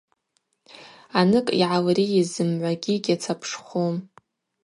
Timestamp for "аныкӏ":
1.19-1.53